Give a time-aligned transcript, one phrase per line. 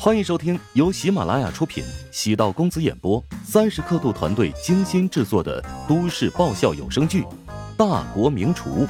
[0.00, 7.22] 欢迎收听由喜马拉雅出品、喜道公子演播、三十刻度团队精心制作的都市爆笑有声剧
[7.76, 8.86] 《大国名厨》，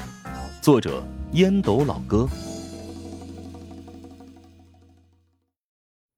[0.60, 1.02] 作者
[1.32, 2.28] 烟斗老哥，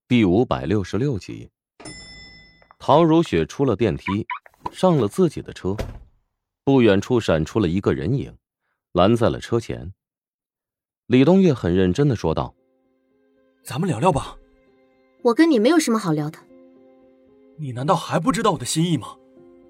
[0.09, 1.49] 第五百六十六集。
[2.81, 4.27] 陶如雪出了电梯，
[4.73, 5.77] 上了自己的车，
[6.65, 8.37] 不远处闪出了一个人影，
[8.91, 9.93] 拦在了车前。
[11.07, 12.53] 李东岳很认真的说道
[13.63, 14.35] ：“咱们聊聊吧。”
[15.23, 16.38] 我跟你没有什么好聊的。
[17.56, 19.09] 你难道还不知道我的心意吗？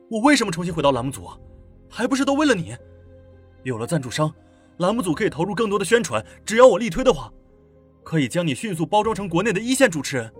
[0.08, 1.28] 我为什么重新回到栏目组？
[1.88, 2.76] 还不是都为了你？
[3.64, 4.32] 有了赞助商，
[4.78, 6.24] 栏目组可以投入更多的宣传。
[6.44, 7.32] 只要我力推的话，
[8.04, 10.32] 可以将你迅速包装成国内的一线主持人。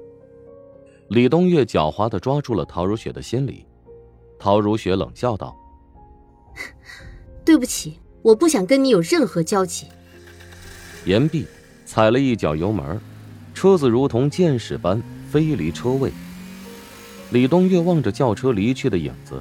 [1.08, 3.66] 李东岳狡猾的抓住了陶如雪的心理。
[4.38, 5.56] 陶如雪冷笑道：
[7.44, 9.88] “对不起，我不想跟你有任何交集。”
[11.04, 11.46] 言毕，
[11.84, 13.00] 踩了一脚油门。
[13.60, 16.10] 车子如同箭矢般飞离车位。
[17.30, 19.38] 李东岳望着轿车离去的影子，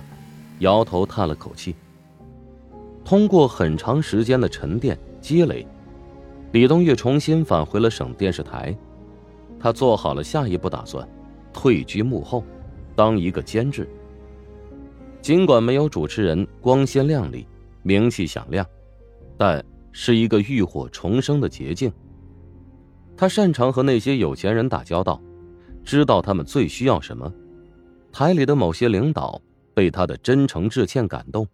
[0.59, 1.73] 摇头叹了口气。
[3.05, 5.65] 通过很长时间的沉淀积累，
[6.51, 8.75] 李东岳重新返回了省电视台。
[9.57, 11.07] 他做好了下一步打算，
[11.53, 12.43] 退居幕后，
[12.97, 13.87] 当一个监制。
[15.21, 17.47] 尽管没有主持人光鲜亮丽、
[17.83, 18.65] 名气响亮，
[19.37, 19.63] 但
[19.93, 21.89] 是一个浴火重生的捷径。
[23.19, 25.21] 他擅长和那些有钱人打交道，
[25.83, 27.29] 知道他们最需要什么。
[28.13, 29.41] 台里的某些领导
[29.73, 31.45] 被他的真诚致歉感动，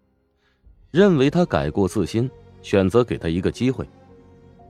[0.92, 2.30] 认为他改过自新，
[2.62, 3.84] 选择给他一个机会。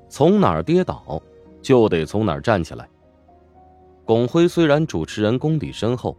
[0.08, 1.22] 从哪儿跌倒，
[1.62, 2.88] 就得从哪儿站起来。
[4.06, 6.16] 巩辉虽然主持人功底深厚，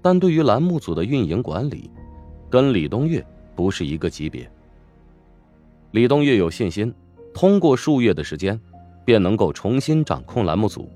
[0.00, 1.90] 但对于栏目组的运营管理，
[2.48, 3.26] 跟李东岳
[3.56, 4.48] 不是一个级别。
[5.90, 6.94] 李东岳有信心，
[7.34, 8.56] 通过数月的时间。
[9.04, 10.90] 便能够重新掌控栏目组，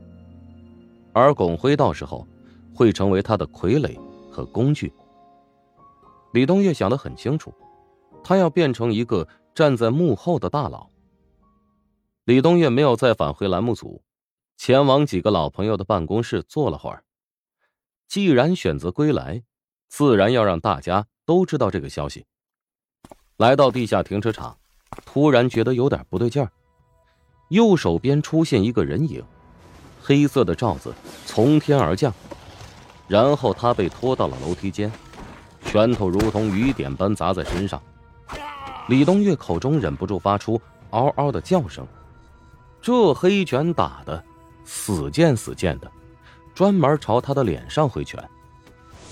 [1.12, 2.27] 而巩辉到时候
[2.75, 3.98] 会成为他的傀儡
[4.31, 4.92] 和工具。
[6.33, 7.53] 李东岳想得很清楚，
[8.22, 10.88] 他要变成一个站在幕后的大佬。
[12.25, 14.03] 李东岳没有再返回栏目组，
[14.56, 17.04] 前往几个老朋友的办公室坐了会儿。
[18.06, 19.43] 既然选择归来，
[19.88, 22.27] 自然要让大家都知道这个消息。
[23.38, 24.59] 来到地下停车场，
[25.06, 26.50] 突然觉得有点不对劲儿。
[27.48, 29.22] 右手边出现一个人影，
[30.03, 30.94] 黑色的罩子
[31.25, 32.12] 从天而降，
[33.06, 34.92] 然后他被拖到了楼梯间，
[35.64, 37.81] 拳头如同雨点般砸在身上。
[38.88, 40.60] 李东月口中忍不住发出
[40.91, 41.86] 嗷嗷的叫声，
[42.82, 44.22] 这黑拳打的
[44.65, 45.91] 死贱死贱的，
[46.54, 48.22] 专门朝他的脸上挥拳。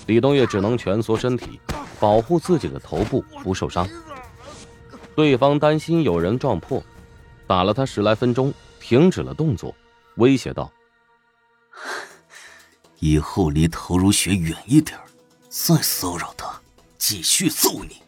[0.05, 1.59] 李东月只能蜷缩身体，
[1.99, 3.87] 保护自己的头部不受伤。
[5.15, 6.81] 对方担心有人撞破。
[7.47, 9.73] 打了他十来分钟，停止了动作，
[10.17, 10.69] 威胁道
[12.99, 14.99] ：“以后离陶如雪远一点，
[15.49, 16.61] 再骚扰她，
[16.97, 18.01] 继续揍你。”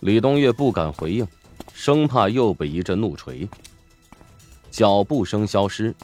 [0.00, 1.26] 李东岳不敢回应，
[1.72, 3.48] 生怕又被一阵怒锤。
[4.70, 5.94] 脚步声消失，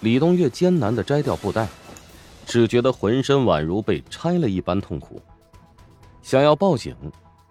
[0.00, 1.66] 李东岳艰难的摘掉布袋，
[2.46, 5.20] 只觉得浑身宛如被拆了一般痛苦。
[6.22, 6.94] 想要报警，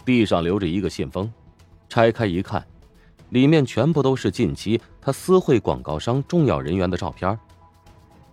[0.05, 1.31] 地上留着一个信封，
[1.89, 2.65] 拆开一看。
[3.31, 7.37] 里面全部都是近期他私会广告商重要人员的照片，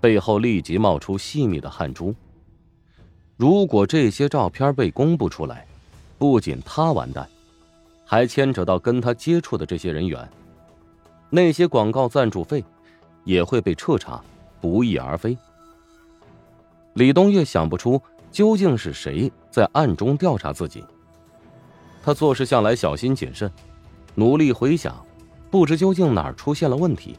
[0.01, 2.13] 背后立即冒出细密的汗珠。
[3.37, 5.65] 如果这些照片被公布出来，
[6.19, 7.29] 不仅他完蛋，
[8.05, 10.29] 还牵扯到跟他接触的这些人员，
[11.31, 12.65] 那些广告赞助费
[13.23, 14.21] 也会被彻查，
[14.61, 15.39] 不翼而飞。
[16.95, 20.83] 李东岳想不出究竟是谁在暗中调查自己，
[22.03, 23.49] 他做事向来小心谨慎。
[24.19, 25.07] 努力回想，
[25.49, 27.17] 不知究竟哪儿出现了问题。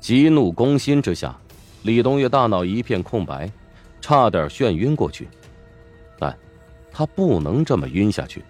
[0.00, 1.38] 急怒攻心之下，
[1.84, 3.48] 李东岳大脑一片空白，
[4.00, 5.28] 差点眩晕过去。
[6.18, 6.36] 但，
[6.90, 8.42] 他不能这么晕下去。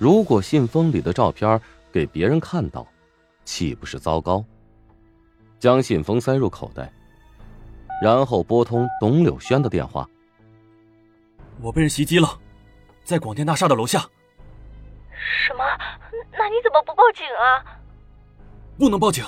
[0.00, 1.60] 如果信封里的照片
[1.92, 2.84] 给别人看到，
[3.44, 4.44] 岂不是糟糕？
[5.60, 6.92] 将信封塞入口袋，
[8.02, 10.10] 然后拨通董柳轩的电话。
[11.60, 12.36] 我被人袭击了，
[13.04, 14.04] 在广电大厦的楼下。
[15.46, 15.64] 什么？
[16.38, 17.64] 那你怎么不报警啊？
[18.78, 19.24] 不能报警，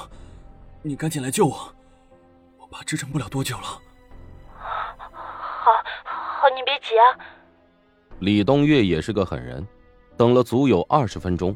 [0.82, 1.72] 你赶紧来救我，
[2.58, 3.62] 我怕支撑不了多久了。
[4.56, 5.72] 好，
[6.04, 7.04] 好，你别急啊。
[8.20, 9.66] 李东岳也是个狠人，
[10.16, 11.54] 等了足有二十分钟，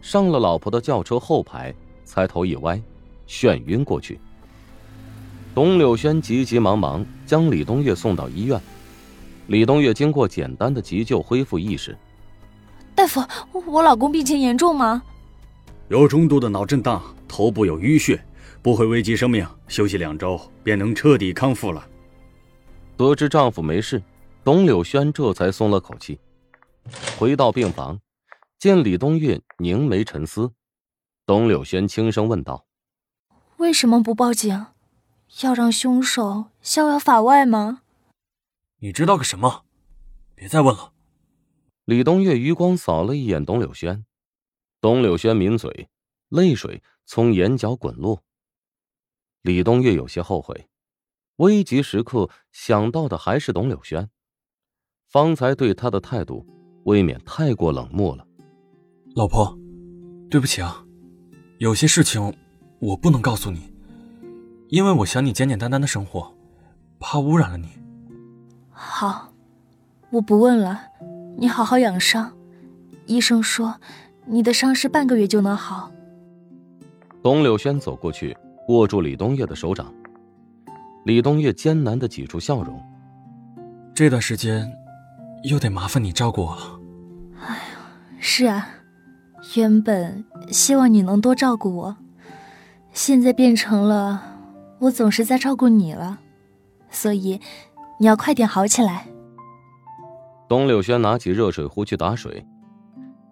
[0.00, 1.74] 上了老婆的轿车后排，
[2.04, 2.80] 才头一歪，
[3.26, 4.20] 眩晕过去。
[5.54, 8.60] 董柳轩急急忙忙将李东岳送到医院。
[9.48, 11.96] 李东岳经过简单的急救，恢复意识。
[13.00, 13.26] 大夫，
[13.64, 15.02] 我老公病情严重吗？
[15.88, 18.22] 有中度的脑震荡，头部有淤血，
[18.60, 21.88] 不会危及生命，休息两周便能彻底康复了。
[22.98, 24.02] 得知丈夫没事，
[24.44, 26.20] 董柳轩这才松了口气。
[27.18, 27.98] 回到病房，
[28.58, 30.52] 见李东月凝眉沉思，
[31.24, 32.66] 董柳轩轻声问道
[33.56, 34.66] ：“为什么不报警？
[35.40, 37.80] 要让凶手逍遥法外吗？”
[38.80, 39.62] 你知道个什么？
[40.34, 40.92] 别再问了。
[41.90, 44.04] 李东月余光扫了一眼董柳轩，
[44.80, 45.88] 董柳轩抿嘴，
[46.28, 48.22] 泪水从眼角滚落。
[49.42, 50.68] 李东月有些后悔，
[51.38, 54.08] 危急时刻想到的还是董柳轩，
[55.08, 56.46] 方才对他的态度
[56.84, 58.24] 未免太过冷漠了。
[59.16, 59.58] 老婆，
[60.30, 60.86] 对不起啊，
[61.58, 62.32] 有些事情
[62.78, 63.68] 我不能告诉你，
[64.68, 66.32] 因为我想你简简单单的生活，
[67.00, 67.68] 怕污染了你。
[68.70, 69.32] 好，
[70.12, 70.80] 我不问了，
[71.40, 72.30] 你好好养伤，
[73.06, 73.80] 医生说
[74.26, 75.90] 你的伤势半个月就能好。
[77.22, 78.36] 董柳轩走过去。
[78.68, 79.92] 握住李冬月的手掌，
[81.04, 82.80] 李冬月艰难的挤出笑容。
[83.92, 84.70] 这段时间，
[85.42, 86.80] 又得麻烦你照顾我了。
[87.40, 87.62] 哎呀，
[88.20, 88.68] 是啊，
[89.56, 91.96] 原本希望你能多照顾我，
[92.92, 94.22] 现在变成了
[94.78, 96.20] 我总是在照顾你了，
[96.90, 97.40] 所以
[97.98, 99.06] 你要快点好起来。
[100.50, 102.44] 董柳轩拿起热水壶去打水，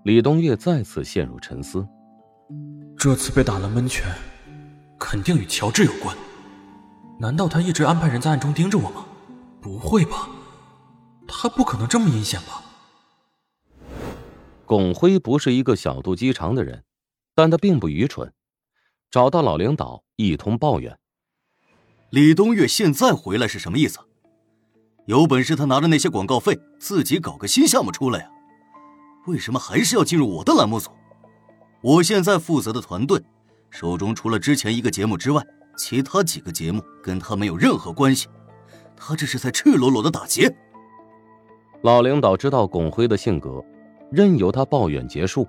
[0.05, 1.85] 李东月再次陷入沉思。
[2.97, 4.07] 这次被打了闷拳。
[5.01, 6.17] 肯定与乔治有关，
[7.19, 9.05] 难道他一直安排人在暗中盯着我吗？
[9.61, 10.29] 不会吧，
[11.27, 12.63] 他不可能这么阴险吧？
[14.65, 16.85] 巩辉不是一个小肚鸡肠的人，
[17.35, 18.33] 但他并不愚蠢，
[19.11, 20.97] 找到老领导一通抱怨。
[22.11, 23.99] 李东月现在回来是什么意思？
[25.09, 28.27] 有本事他拿着那些广告费自己搞个新项目出来呀？
[29.27, 30.91] 为什么还是要进入我的栏目组？
[31.81, 33.19] 我现在负责的团队。
[33.71, 35.43] 手中除了之前一个节目之外，
[35.79, 38.29] 其他几个节目跟他没有任何关系。
[38.95, 40.55] 他这是在赤裸裸的打劫。
[41.81, 43.65] 老领导知道巩辉的性格，
[44.13, 45.49] 任由他抱怨结束。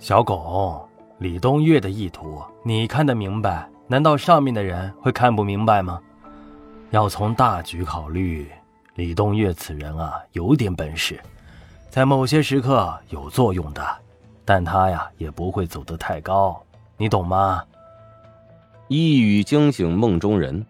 [0.00, 0.84] 小巩，
[1.20, 6.00] 李东月的意图你看得明白，难道上面的人会看不明白吗？
[6.90, 8.50] 要从大局考虑，
[8.94, 11.20] 李东岳此人啊，有点本事，
[11.90, 13.86] 在某些时刻有作用的，
[14.44, 16.58] 但他呀也不会走得太高。
[16.96, 17.62] 你懂吗？
[18.88, 20.64] 一语惊醒梦中人，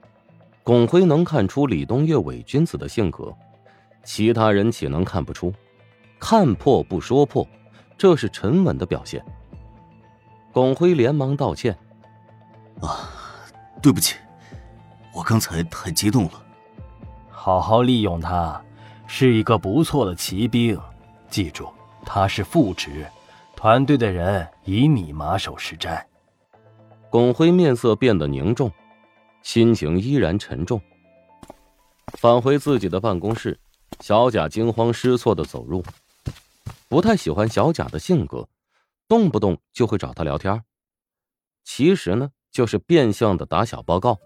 [0.65, 3.32] 巩辉能看出李东岳伪君子的性格，
[4.03, 5.55] 其他人岂能看不出？
[6.19, 7.47] 看破不说破，
[7.97, 9.25] 这是沉稳的表现。
[10.53, 11.79] 巩辉连忙道歉
[12.82, 13.09] ：“啊，
[13.81, 14.17] 对不起，
[15.19, 16.44] 我刚才太激动了。
[17.29, 18.65] 好好利用他，
[19.09, 20.79] 是一个不错的骑兵。
[21.29, 21.69] 记住，
[22.06, 23.05] 他是副职，
[23.56, 26.00] 团队的人以你马首是瞻。”
[27.11, 28.70] 巩辉面色变得凝重，
[29.43, 30.81] 心情依然沉重。
[32.12, 33.59] 返回自己的办公室，
[33.99, 35.82] 小贾惊慌失措的走入。
[36.88, 38.49] 不太喜欢小贾的性格，
[39.09, 40.62] 动不动就会找他聊天。
[41.65, 44.17] 其实呢，就是变相的打小报告。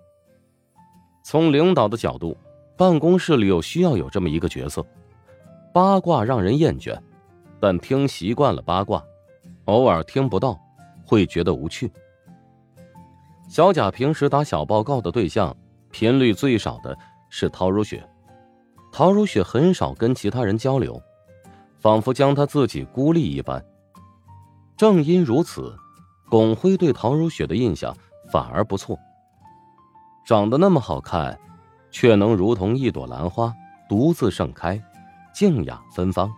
[1.23, 2.37] 从领导的角度，
[2.77, 4.85] 办公室里有需要有这么一个角色。
[5.73, 6.99] 八卦让人厌倦，
[7.61, 9.03] 但听习惯了八卦，
[9.67, 10.61] 偶尔听不到，
[11.07, 11.91] 会觉得无趣。
[13.49, 15.57] 小贾平时打小报告的对象
[15.91, 16.97] 频率最少的
[17.31, 18.07] 是陶如雪，
[18.91, 21.01] 陶如雪很少跟其他人交流，
[21.79, 23.65] 仿佛将她自己孤立一般。
[24.77, 25.75] 正因如此，
[26.29, 27.97] 巩辉对陶如雪的印象
[28.31, 28.99] 反而不错。
[30.25, 31.39] 长得那么好看，
[31.91, 33.53] 却能如同一朵兰花
[33.89, 34.81] 独自盛开，
[35.35, 36.33] 静雅芬芳，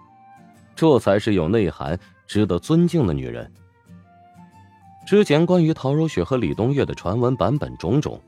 [0.75, 3.51] 这才是有内涵、值得尊敬的女人。
[5.07, 8.19] 之前关于陶如雪和李冬月的传闻版本种种，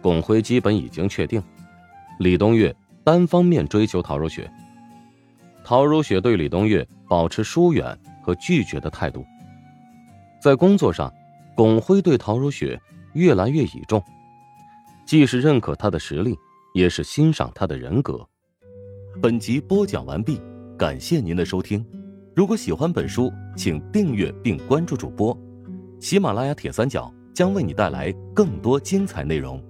[0.00, 1.42] 巩辉基本已经确定，
[2.20, 4.48] 李冬月单方面追求陶如雪，
[5.64, 9.26] 陶如雪对李冬月保持疏远和拒绝的态度。
[10.40, 11.12] 在工作上，
[11.56, 12.80] 巩辉对陶如雪
[13.14, 14.00] 越来越倚重，
[15.06, 16.36] 既是认可他的实力，
[16.74, 18.28] 也是欣赏他的人格。
[19.22, 20.40] 本集播讲完毕，
[20.76, 21.86] 感谢您的收听。
[22.34, 25.36] 如果喜欢本书，请订阅并关注主播。
[26.00, 29.62] 喜马拉雅铁三角将为你带来更多精彩内容。